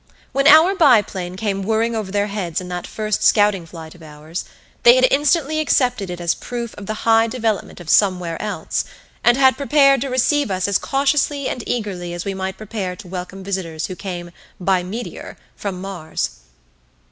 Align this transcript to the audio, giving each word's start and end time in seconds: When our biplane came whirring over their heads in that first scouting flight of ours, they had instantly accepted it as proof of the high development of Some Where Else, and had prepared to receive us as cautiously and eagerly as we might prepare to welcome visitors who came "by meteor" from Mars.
When 0.31 0.47
our 0.47 0.73
biplane 0.73 1.35
came 1.35 1.61
whirring 1.61 1.95
over 1.95 2.11
their 2.11 2.25
heads 2.25 2.59
in 2.59 2.69
that 2.69 2.87
first 2.87 3.21
scouting 3.23 3.67
flight 3.67 3.93
of 3.93 4.01
ours, 4.01 4.45
they 4.81 4.95
had 4.95 5.05
instantly 5.11 5.59
accepted 5.59 6.09
it 6.09 6.19
as 6.19 6.33
proof 6.33 6.73
of 6.73 6.87
the 6.87 7.05
high 7.05 7.27
development 7.27 7.79
of 7.79 7.87
Some 7.87 8.19
Where 8.19 8.41
Else, 8.41 8.83
and 9.23 9.37
had 9.37 9.57
prepared 9.57 10.01
to 10.01 10.09
receive 10.09 10.49
us 10.49 10.67
as 10.67 10.79
cautiously 10.79 11.47
and 11.47 11.63
eagerly 11.67 12.15
as 12.15 12.25
we 12.25 12.33
might 12.33 12.57
prepare 12.57 12.95
to 12.95 13.07
welcome 13.07 13.43
visitors 13.43 13.85
who 13.85 13.95
came 13.95 14.31
"by 14.59 14.81
meteor" 14.81 15.37
from 15.55 15.79
Mars. 15.79 16.31